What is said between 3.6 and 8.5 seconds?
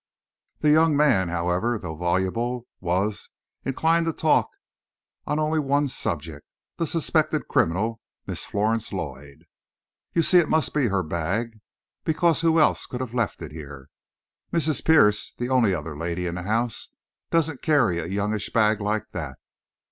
inclined to talk on only one subject, the suspected criminal, Miss